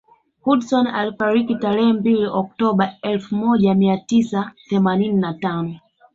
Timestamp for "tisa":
3.97-4.51